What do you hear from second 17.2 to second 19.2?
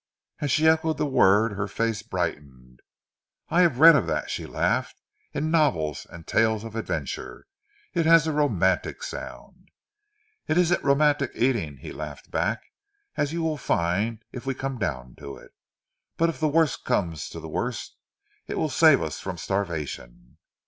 to the worst it will save us